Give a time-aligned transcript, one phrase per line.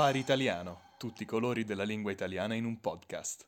[0.00, 3.44] Safari Italiano, tutti i colori della lingua italiana in un podcast.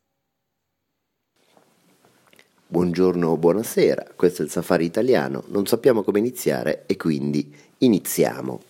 [2.66, 8.60] Buongiorno o buonasera, questo è il Safari Italiano, non sappiamo come iniziare e quindi iniziamo.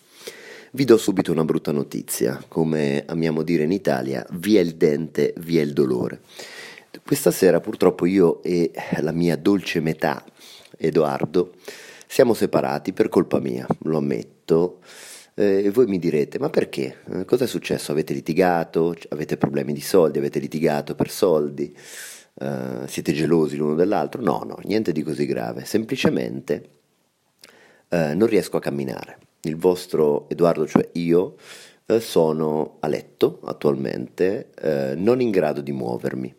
[0.70, 5.62] Vi do subito una brutta notizia, come amiamo dire in Italia, via il dente, via
[5.62, 6.20] il dolore.
[7.04, 8.70] Questa sera purtroppo io e
[9.00, 10.24] la mia dolce metà,
[10.78, 11.54] Edoardo,
[12.06, 14.78] siamo separati per colpa mia, lo ammetto.
[15.34, 16.98] Eh, e voi mi direte, ma perché?
[17.10, 17.92] Eh, cosa è successo?
[17.92, 18.94] Avete litigato?
[19.08, 20.18] Avete problemi di soldi?
[20.18, 21.74] Avete litigato per soldi?
[22.34, 24.22] Uh, siete gelosi l'uno dell'altro?
[24.22, 25.66] No, no, niente di così grave.
[25.66, 26.68] Semplicemente
[27.90, 29.18] uh, non riesco a camminare.
[29.42, 31.36] Il vostro Edoardo, cioè io,
[31.86, 34.48] uh, sono a letto attualmente,
[34.96, 36.34] non in grado di muovermi.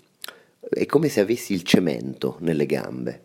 [0.68, 3.24] È come se avessi il cemento nelle gambe.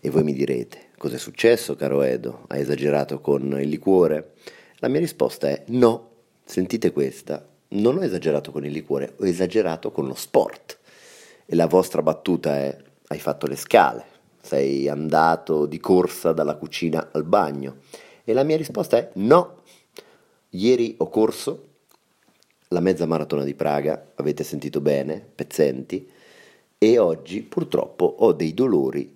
[0.00, 2.44] E voi mi direte, cos'è successo, caro Edo?
[2.48, 4.32] Hai esagerato con il liquore?
[4.80, 6.10] La mia risposta è no,
[6.44, 10.78] sentite questa, non ho esagerato con il liquore, ho esagerato con lo sport.
[11.46, 14.04] E la vostra battuta è hai fatto le scale,
[14.42, 17.76] sei andato di corsa dalla cucina al bagno.
[18.22, 19.62] E la mia risposta è no.
[20.50, 21.68] Ieri ho corso
[22.68, 26.10] la mezza maratona di Praga, avete sentito bene, pezzenti,
[26.76, 29.15] e oggi purtroppo ho dei dolori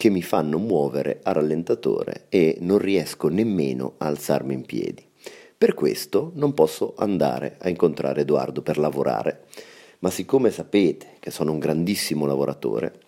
[0.00, 5.06] che mi fanno muovere a rallentatore e non riesco nemmeno a alzarmi in piedi.
[5.58, 9.44] Per questo non posso andare a incontrare Edoardo per lavorare,
[9.98, 12.98] ma siccome sapete che sono un grandissimo lavoratore,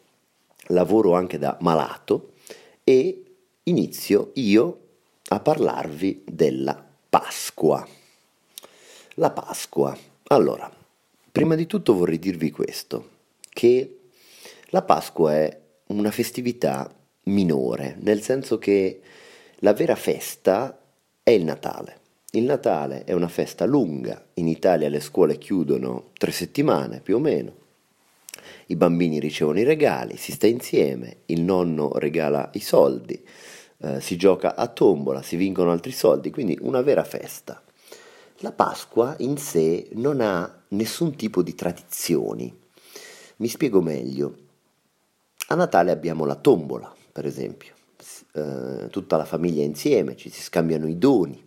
[0.66, 2.32] lavoro anche da malato
[2.84, 3.22] e
[3.62, 4.80] inizio io
[5.28, 7.88] a parlarvi della Pasqua.
[9.14, 9.96] La Pasqua.
[10.24, 10.70] Allora,
[11.32, 13.08] prima di tutto vorrei dirvi questo,
[13.48, 14.00] che
[14.66, 15.61] la Pasqua è
[15.98, 16.92] una festività
[17.24, 19.00] minore, nel senso che
[19.56, 20.78] la vera festa
[21.22, 22.00] è il Natale.
[22.32, 27.18] Il Natale è una festa lunga, in Italia le scuole chiudono tre settimane più o
[27.18, 27.60] meno,
[28.66, 33.22] i bambini ricevono i regali, si sta insieme, il nonno regala i soldi,
[33.78, 37.62] eh, si gioca a tombola, si vincono altri soldi, quindi una vera festa.
[38.38, 42.52] La Pasqua in sé non ha nessun tipo di tradizioni.
[43.36, 44.36] Mi spiego meglio.
[45.52, 47.74] A Natale abbiamo la tombola, per esempio,
[48.32, 51.44] eh, tutta la famiglia insieme, ci si scambiano i doni.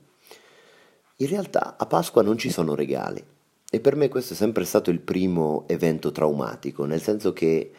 [1.16, 3.26] In realtà a Pasqua non ci sono regali
[3.68, 7.72] e per me questo è sempre stato il primo evento traumatico, nel senso che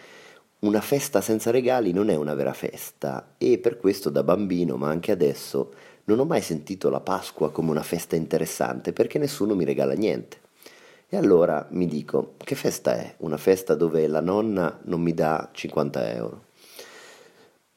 [0.58, 4.88] una festa senza regali non è una vera festa e per questo da bambino, ma
[4.88, 5.74] anche adesso,
[6.06, 10.38] non ho mai sentito la Pasqua come una festa interessante perché nessuno mi regala niente.
[11.08, 13.14] E allora mi dico, che festa è?
[13.18, 16.44] Una festa dove la nonna non mi dà 50 euro.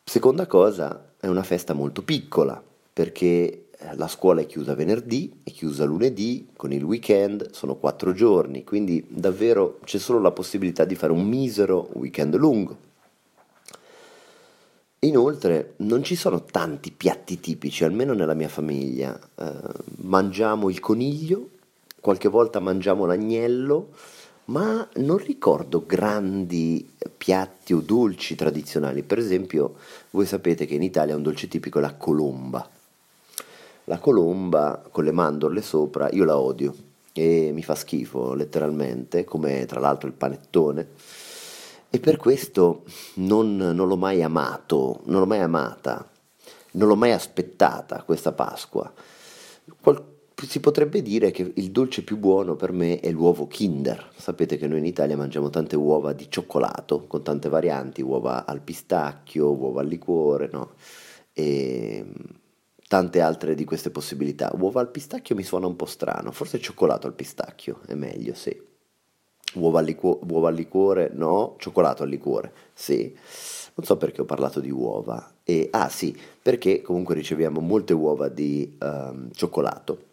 [0.04, 5.52] Seconda cosa, è una festa molto piccola, perché eh, la scuola è chiusa venerdì, è
[5.52, 10.96] chiusa lunedì, con il weekend sono quattro giorni, quindi davvero c'è solo la possibilità di
[10.96, 12.88] fare un misero weekend lungo.
[15.02, 19.18] Inoltre non ci sono tanti piatti tipici, almeno nella mia famiglia.
[19.36, 19.54] Eh,
[19.98, 21.52] mangiamo il coniglio,
[22.00, 23.90] qualche volta mangiamo l'agnello,
[24.46, 26.88] ma non ricordo grandi
[27.18, 29.04] piatti o dolci tradizionali.
[29.04, 29.76] Per esempio,
[30.12, 32.68] voi sapete che in Italia un dolce tipico è la colomba.
[33.86, 36.74] La colomba con le mandorle sopra, io la odio
[37.14, 40.88] e mi fa schifo letteralmente, come tra l'altro il panettone.
[41.92, 42.84] E per questo
[43.16, 46.08] non, non l'ho mai amato, non l'ho mai amata,
[46.72, 48.92] non l'ho mai aspettata questa Pasqua.
[49.81, 50.18] Qual-
[50.48, 54.12] si potrebbe dire che il dolce più buono per me è l'uovo Kinder.
[54.16, 58.62] Sapete che noi in Italia mangiamo tante uova di cioccolato con tante varianti, uova al
[58.62, 60.72] pistacchio, uova al liquore, no?
[61.34, 62.06] E
[62.88, 64.52] tante altre di queste possibilità.
[64.58, 68.68] Uova al pistacchio mi suona un po' strano, forse cioccolato al pistacchio è meglio, sì.
[69.56, 71.56] Uova al, liquo- uova al liquore, no.
[71.58, 73.16] Cioccolato al liquore, sì.
[73.75, 75.34] Non so perché ho parlato di uova.
[75.44, 80.08] E, ah sì, perché comunque riceviamo molte uova di um, cioccolato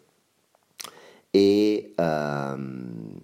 [1.29, 3.19] e um,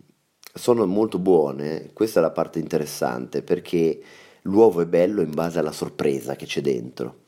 [0.53, 4.01] sono molto buone, questa è la parte interessante perché
[4.43, 7.21] l'uovo è bello in base alla sorpresa che c'è dentro.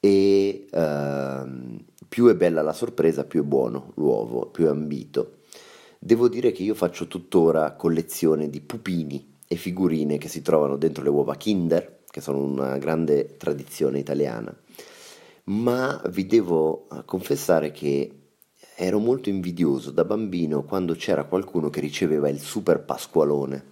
[0.00, 5.38] E uh, più è bella la sorpresa più è buono l'uovo, più è ambito.
[5.98, 11.04] Devo dire che io faccio tuttora collezione di pupini e figurine che si trovano dentro
[11.04, 14.54] le uova Kinder, che sono una grande tradizione italiana,
[15.44, 18.21] ma vi devo eh, confessare che
[18.82, 23.70] ero molto invidioso da bambino quando c'era qualcuno che riceveva il super pasqualone.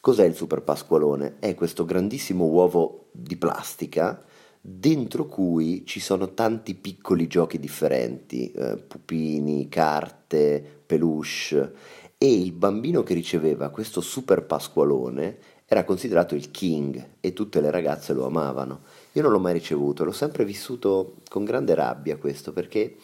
[0.00, 1.36] Cos'è il super pasqualone?
[1.40, 4.24] È questo grandissimo uovo di plastica
[4.58, 11.74] dentro cui ci sono tanti piccoli giochi differenti, eh, pupini, carte, peluche
[12.16, 15.36] e il bambino che riceveva questo super pasqualone
[15.66, 18.84] era considerato il king e tutte le ragazze lo amavano.
[19.12, 22.96] Io non l'ho mai ricevuto, l'ho sempre vissuto con grande rabbia questo perché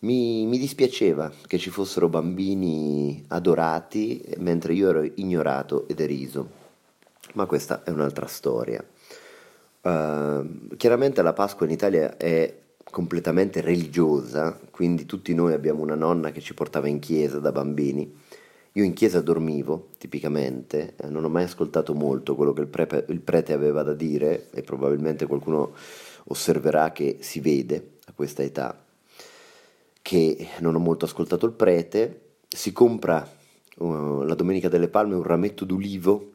[0.00, 6.48] mi, mi, dispiaceva che ci fossero bambini adorati mentre io ero ignorato e deriso,
[7.34, 8.84] ma questa è un'altra storia.
[9.80, 12.54] Uh, chiaramente la Pasqua in Italia è
[12.84, 18.14] completamente religiosa, quindi tutti noi abbiamo una nonna che ci portava in chiesa da bambini.
[18.72, 23.06] Io in chiesa dormivo, tipicamente, eh, non ho mai ascoltato molto quello che il, prepe,
[23.08, 25.72] il prete aveva da dire e probabilmente qualcuno
[26.24, 28.86] osserverà che si vede a questa età
[30.08, 33.30] che non ho molto ascoltato il prete, si compra
[33.76, 36.30] uh, la Domenica delle Palme un rametto d'ulivo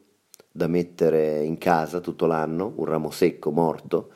[0.52, 4.12] da mettere in casa tutto l'anno, un ramo secco, morto,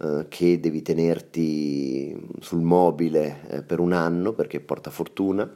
[0.00, 5.50] uh, che devi tenerti sul mobile eh, per un anno perché porta fortuna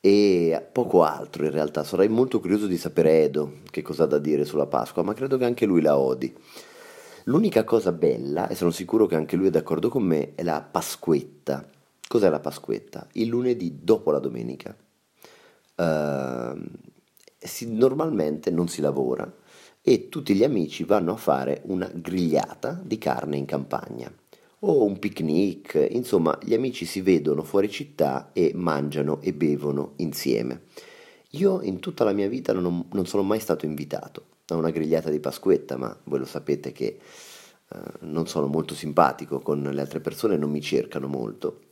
[0.00, 1.84] e poco altro in realtà.
[1.84, 5.36] Sarei molto curioso di sapere Edo che cosa ha da dire sulla Pasqua, ma credo
[5.36, 6.34] che anche lui la odi.
[7.24, 10.62] L'unica cosa bella, e sono sicuro che anche lui è d'accordo con me, è la
[10.62, 11.71] Pasquetta.
[12.12, 13.06] Cos'è la Pasquetta?
[13.12, 14.76] Il lunedì dopo la domenica.
[15.76, 16.62] Uh,
[17.38, 19.34] si, normalmente non si lavora
[19.80, 24.12] e tutti gli amici vanno a fare una grigliata di carne in campagna
[24.58, 30.64] o un picnic, insomma gli amici si vedono fuori città e mangiano e bevono insieme.
[31.30, 35.08] Io in tutta la mia vita non, non sono mai stato invitato a una grigliata
[35.08, 36.98] di Pasquetta, ma voi lo sapete che
[37.68, 41.70] uh, non sono molto simpatico con le altre persone, non mi cercano molto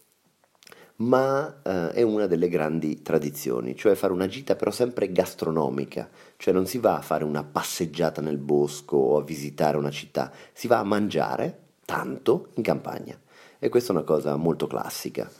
[1.00, 6.52] ma eh, è una delle grandi tradizioni, cioè fare una gita però sempre gastronomica, cioè
[6.52, 10.67] non si va a fare una passeggiata nel bosco o a visitare una città, si
[10.67, 13.19] va a mangiare tanto in campagna
[13.58, 15.31] e questa è una cosa molto classica.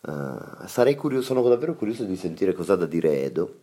[0.00, 3.60] Uh, curioso, sono davvero curioso di sentire cosa ha da dire Edo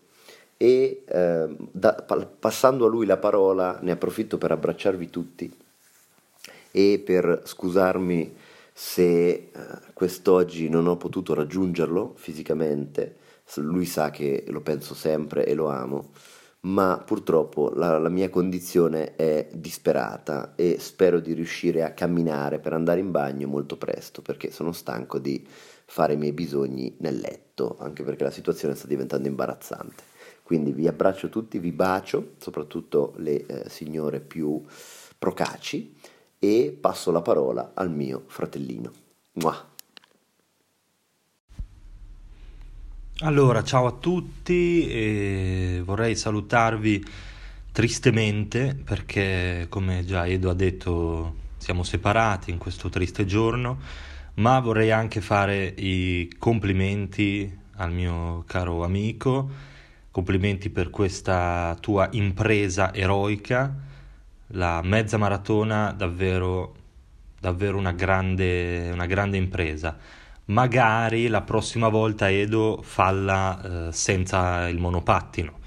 [0.58, 5.58] e uh, da, pa- passando a lui la parola ne approfitto per abbracciarvi tutti
[6.72, 8.36] e per scusarmi
[8.78, 9.52] se eh,
[9.94, 13.16] quest'oggi non ho potuto raggiungerlo fisicamente,
[13.56, 16.10] lui sa che lo penso sempre e lo amo,
[16.62, 22.74] ma purtroppo la, la, mia condizione è disperata e spero di riuscire a camminare per
[22.74, 25.48] andare in bagno molto presto perché sono stanco di
[25.86, 30.04] fare i miei bisogni nel letto, anche perché la situazione sta diventando imbarazzante.
[30.44, 34.62] Quindi vi abbraccio tutti, vi bacio, soprattutto le eh, signore più
[35.18, 35.96] procaci
[36.46, 38.92] e passo la parola al mio fratellino.
[39.34, 39.74] Mua.
[43.20, 47.04] Allora, ciao a tutti e vorrei salutarvi
[47.72, 53.80] tristemente perché, come già Edo ha detto, siamo separati in questo triste giorno,
[54.36, 59.50] ma vorrei anche fare i complimenti al mio caro amico,
[60.12, 63.84] complimenti per questa tua impresa eroica
[64.56, 66.76] la mezza maratona davvero,
[67.40, 69.98] davvero una, grande, una grande impresa.
[70.46, 75.60] Magari la prossima volta Edo falla eh, senza il monopattino,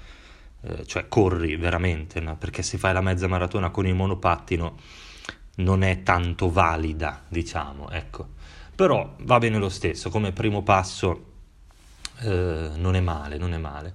[0.61, 2.37] eh, cioè corri veramente, no?
[2.37, 4.77] perché se fai la mezza maratona con il monopattino
[5.55, 8.37] non è tanto valida, diciamo, ecco.
[8.73, 11.25] Però va bene lo stesso, come primo passo
[12.21, 13.93] eh, non è male, non è male.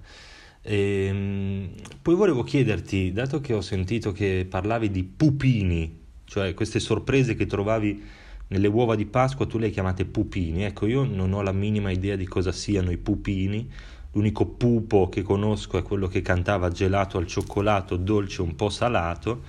[0.67, 1.69] E, ehm,
[2.01, 7.47] poi volevo chiederti, dato che ho sentito che parlavi di pupini, cioè queste sorprese che
[7.47, 8.03] trovavi
[8.49, 10.65] nelle uova di Pasqua, tu le hai chiamate pupini.
[10.65, 13.71] Ecco, io non ho la minima idea di cosa siano i pupini.
[14.13, 19.43] L'unico pupo che conosco è quello che cantava gelato al cioccolato, dolce un po' salato.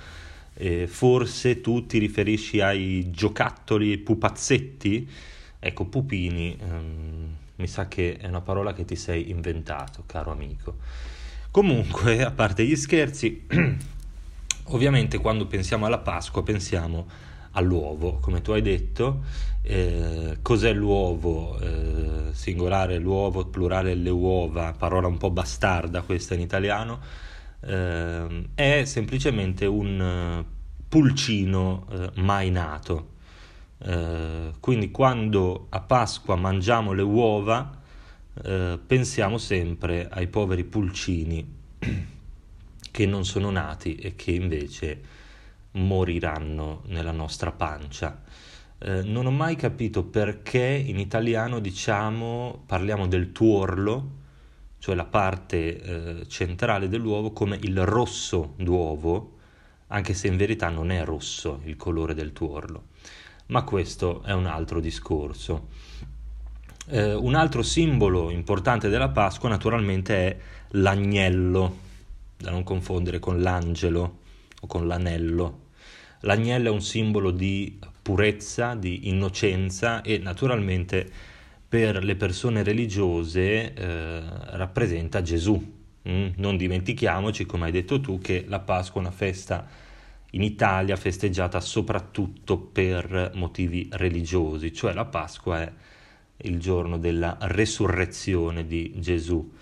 [0.53, 5.07] Eh, forse tu ti riferisci ai giocattoli pupazzetti?
[5.65, 6.55] Ecco, pupini.
[6.61, 10.75] Ehm, mi sa che è una parola che ti sei inventato, caro amico.
[11.49, 13.47] Comunque, a parte gli scherzi,
[14.65, 17.07] ovviamente quando pensiamo alla Pasqua pensiamo
[17.53, 19.23] all'uovo, come tu hai detto.
[19.63, 21.57] Eh, cos'è l'uovo?
[21.59, 26.99] Eh, singolare l'uovo, plurale le uova, parola un po' bastarda questa in italiano.
[27.61, 30.45] Eh, è semplicemente un
[30.87, 33.13] pulcino eh, mai nato
[33.77, 37.83] eh, quindi quando a Pasqua mangiamo le uova
[38.43, 41.45] eh, pensiamo sempre ai poveri pulcini
[42.91, 45.01] che non sono nati e che invece
[45.71, 48.21] moriranno nella nostra pancia.
[48.77, 54.11] Eh, non ho mai capito perché in italiano diciamo, parliamo del tuorlo,
[54.79, 55.81] cioè la parte
[56.21, 59.33] eh, centrale dell'uovo, come il rosso d'uovo,
[59.87, 62.93] anche se in verità non è rosso il colore del tuorlo
[63.47, 65.67] ma questo è un altro discorso.
[66.87, 70.37] Eh, un altro simbolo importante della Pasqua naturalmente è
[70.71, 71.77] l'agnello,
[72.37, 74.19] da non confondere con l'angelo
[74.61, 75.63] o con l'anello.
[76.21, 81.09] L'agnello è un simbolo di purezza, di innocenza e naturalmente
[81.67, 84.21] per le persone religiose eh,
[84.51, 85.73] rappresenta Gesù.
[86.07, 86.27] Mm?
[86.35, 89.67] Non dimentichiamoci, come hai detto tu, che la Pasqua è una festa
[90.35, 95.71] in Italia festeggiata soprattutto per motivi religiosi, cioè la Pasqua è
[96.37, 99.53] il giorno della resurrezione di Gesù.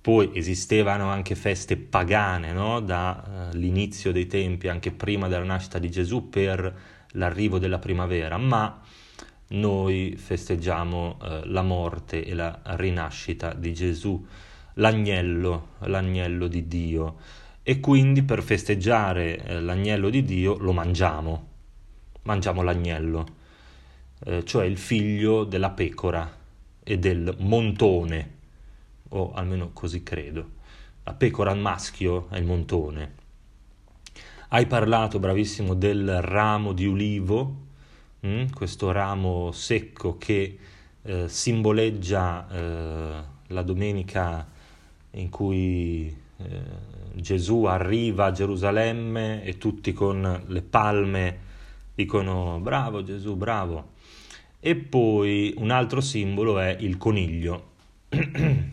[0.00, 2.80] Poi esistevano anche feste pagane no?
[2.80, 6.74] dall'inizio eh, dei tempi, anche prima della nascita di Gesù, per
[7.12, 8.80] l'arrivo della primavera, ma
[9.48, 14.26] noi festeggiamo eh, la morte e la rinascita di Gesù,
[14.74, 17.16] l'agnello, l'agnello di Dio,
[17.68, 21.48] e quindi per festeggiare eh, l'agnello di Dio lo mangiamo,
[22.22, 23.26] mangiamo l'agnello
[24.24, 26.34] eh, cioè il figlio della pecora
[26.82, 28.36] e del montone,
[29.10, 30.50] o almeno così credo.
[31.04, 33.12] La pecora al maschio è il montone.
[34.48, 37.56] Hai parlato, bravissimo, del ramo di ulivo,
[38.20, 38.28] mh?
[38.28, 38.46] Mm?
[38.54, 40.58] questo ramo secco che
[41.02, 44.46] eh, simboleggia eh, la domenica
[45.10, 46.26] in cui
[47.14, 51.46] Gesù arriva a Gerusalemme e tutti con le palme
[51.94, 53.96] dicono bravo Gesù, bravo.
[54.60, 57.70] E poi un altro simbolo è il coniglio.
[58.08, 58.68] eh,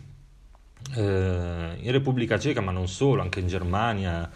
[0.93, 4.29] in Repubblica Ceca, ma non solo, anche in Germania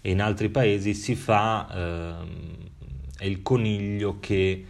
[0.00, 2.14] e in altri paesi si fa, eh,
[3.18, 4.66] è il coniglio che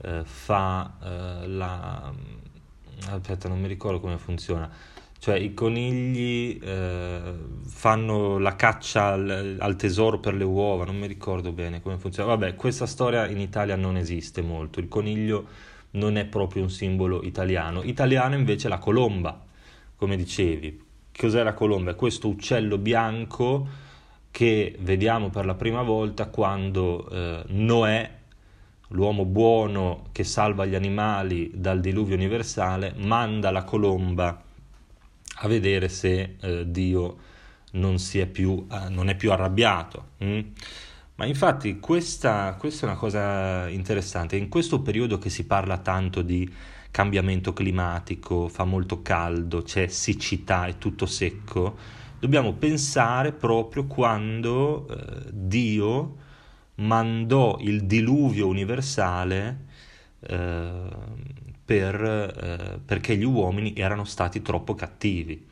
[0.00, 2.12] eh, fa eh, la...
[3.10, 4.70] aspetta, non mi ricordo come funziona.
[5.20, 7.20] Cioè i conigli eh,
[7.64, 12.28] fanno la caccia al, al, tesoro per le uova, non mi ricordo bene come funziona.
[12.30, 14.78] Vabbè, questa storia in Italia non esiste molto.
[14.78, 15.46] Il coniglio
[15.92, 17.82] non è proprio un simbolo italiano.
[17.82, 19.44] Italiano invece è la colomba,
[19.96, 20.86] come dicevi.
[21.16, 21.90] Cos'è la colomba?
[21.90, 23.66] È questo uccello bianco
[24.30, 28.10] che vediamo per la prima volta quando eh, Noè,
[28.90, 34.44] l'uomo buono che salva gli animali dal diluvio universale, manda la colomba
[35.40, 37.16] a vedere se eh, Dio
[37.72, 40.10] non, è più, eh, non, è più, arrabbiato.
[40.18, 40.40] Hm?
[41.16, 44.36] Ma infatti questa, questa, è una cosa interessante.
[44.36, 46.50] In questo periodo che si parla tanto di
[46.90, 51.76] cambiamento climatico, fa molto caldo, c'è siccità, è tutto secco,
[52.18, 56.16] dobbiamo pensare proprio quando eh, Dio
[56.76, 59.66] mandò il diluvio universale
[60.20, 60.82] eh,
[61.68, 65.46] per, eh, perché gli uomini erano stati troppo cattivi.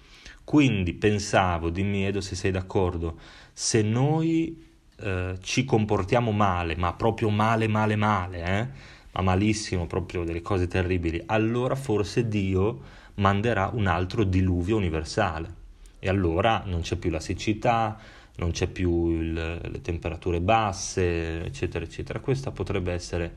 [0.45, 3.19] Quindi pensavo, dimmi Edo se sei d'accordo,
[3.53, 4.65] se noi
[4.97, 8.67] eh, ci comportiamo male, ma proprio male, male, male, eh?
[9.13, 12.81] ma malissimo, proprio delle cose terribili, allora forse Dio
[13.17, 15.65] manderà un altro diluvio universale.
[15.99, 17.99] E allora non c'è più la siccità,
[18.37, 22.21] non c'è più il, le temperature basse, eccetera, eccetera.
[22.21, 23.35] Questa potrebbe essere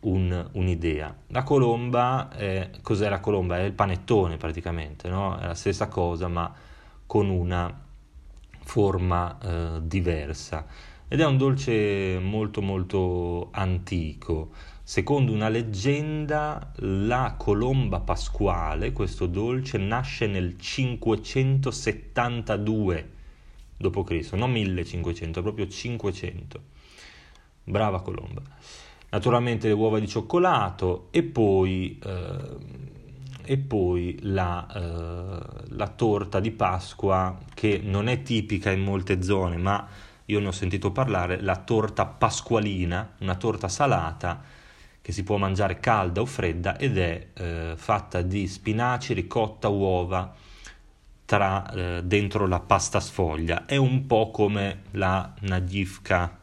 [0.00, 1.14] un, un'idea.
[1.28, 3.58] La colomba, è, cos'è la colomba?
[3.58, 5.38] È il panettone praticamente, no?
[5.38, 6.52] È la stessa cosa, ma
[7.06, 7.84] con una
[8.60, 10.66] forma eh, diversa
[11.08, 14.50] ed è un dolce molto molto antico.
[14.82, 23.10] Secondo una leggenda, la colomba pasquale, questo dolce, nasce nel 572
[23.76, 26.60] d.C., non 1500, proprio 500.
[27.64, 28.42] Brava colomba.
[29.16, 32.84] Naturalmente le uova di cioccolato e poi eh,
[33.44, 39.56] e poi la, eh, la, torta di Pasqua che non è tipica in molte zone,
[39.56, 39.86] ma
[40.26, 44.42] io ne ho sentito parlare, la torta pasqualina, una torta salata
[45.00, 50.34] che si può mangiare calda o fredda ed è eh, fatta di spinaci, ricotta, uova
[51.24, 53.64] tra, eh, dentro la pasta sfoglia.
[53.64, 56.40] È un po' come la nadivka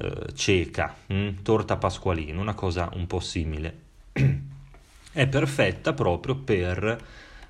[0.00, 1.14] eh, ceca, mh?
[1.14, 1.28] Mm?
[1.42, 3.76] torta pasqualina, una cosa un po' simile.
[5.12, 7.04] è perfetta proprio per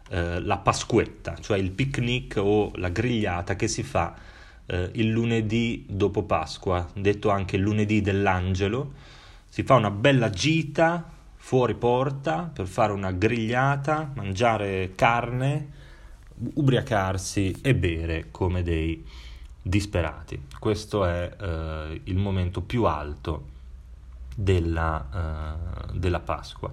[0.08, 4.14] eh, la pasquetta, cioè il picnic o la grigliata che si fa
[4.66, 8.92] eh, il lunedì dopo Pasqua, detto anche il lunedì dell'angelo.
[9.48, 15.76] Si fa una bella gita fuori porta per fare una grigliata, mangiare carne,
[16.54, 19.04] ubriacarsi e bere come dei
[19.68, 20.40] disperati.
[20.58, 23.56] Questo è eh, il momento più alto
[24.34, 25.58] della,
[25.90, 26.72] uh, della Pasqua.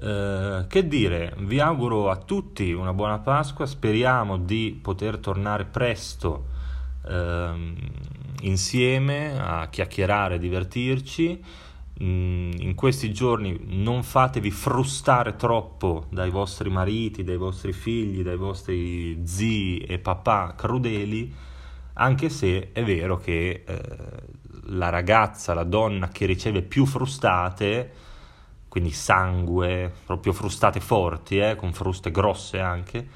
[0.00, 6.46] Eh, che dire, vi auguro a tutti una buona Pasqua, speriamo di poter tornare presto
[7.02, 7.74] uh,
[8.42, 11.44] insieme a chiacchierare, divertirci.
[12.00, 18.36] Mm, in questi giorni non fatevi frustare troppo dai vostri mariti, dai vostri figli, dai
[18.36, 21.34] vostri zii e papà crudeli,
[21.98, 23.80] anche se è vero che eh,
[24.66, 27.92] la ragazza, la donna che riceve più frustate,
[28.68, 33.06] quindi sangue, proprio frustate forti, eh, con fruste grosse anche,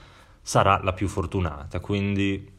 [0.42, 1.80] sarà la più fortunata.
[1.80, 2.50] Quindi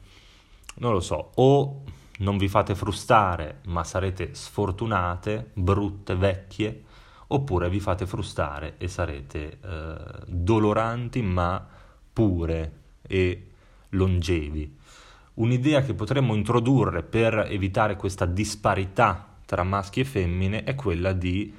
[0.76, 1.84] non lo so, o
[2.20, 6.84] non vi fate frustare, ma sarete sfortunate, brutte, vecchie,
[7.28, 9.96] oppure vi fate frustare e sarete eh,
[10.28, 11.68] doloranti, ma
[12.14, 13.48] pure e
[13.90, 14.78] longevi.
[15.36, 21.54] Un'idea che potremmo introdurre per evitare questa disparità tra maschi e femmine è quella di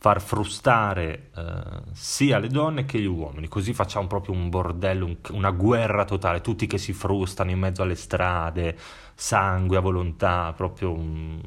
[0.00, 5.16] far frustare eh, sia le donne che gli uomini, così facciamo proprio un bordello, un,
[5.32, 8.78] una guerra totale, tutti che si frustano in mezzo alle strade,
[9.14, 11.40] sangue a volontà, proprio un,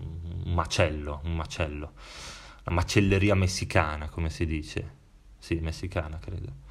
[0.43, 1.93] un macello, un macello,
[2.63, 4.95] la macelleria messicana, come si dice,
[5.37, 6.69] sì, messicana credo.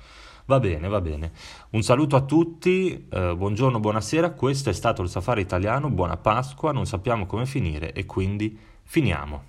[0.50, 1.30] Va bene, va bene.
[1.70, 6.72] Un saluto a tutti, eh, buongiorno, buonasera, questo è stato il Safari Italiano, buona Pasqua,
[6.72, 9.44] non sappiamo come finire e quindi finiamo.